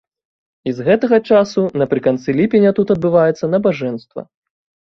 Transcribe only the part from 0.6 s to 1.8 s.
І з гэтага часу